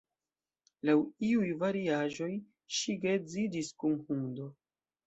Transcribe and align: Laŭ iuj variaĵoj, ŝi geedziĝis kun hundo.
Laŭ 0.89 0.95
iuj 1.27 1.51
variaĵoj, 1.65 2.31
ŝi 2.79 2.99
geedziĝis 3.07 3.73
kun 3.85 4.05
hundo. 4.11 4.53